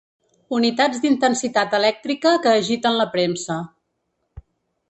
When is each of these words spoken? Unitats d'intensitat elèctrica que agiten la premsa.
Unitats 0.59 1.01
d'intensitat 1.03 1.77
elèctrica 1.79 2.33
que 2.47 2.57
agiten 2.63 2.99
la 3.03 3.09
premsa. 3.17 3.59